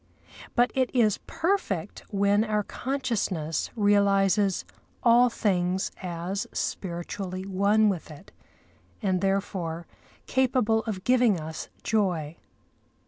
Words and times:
But 0.55 0.71
it 0.73 0.89
is 0.95 1.19
perfect 1.27 2.01
when 2.09 2.43
our 2.43 2.63
consciousness 2.63 3.69
realises 3.75 4.65
all 5.03 5.29
things 5.29 5.91
as 6.01 6.47
spiritually 6.51 7.45
one 7.45 7.87
with 7.87 8.09
it, 8.09 8.31
and 9.03 9.21
therefore 9.21 9.85
capable 10.25 10.81
of 10.85 11.03
giving 11.03 11.39
us 11.39 11.69
joy. 11.83 12.35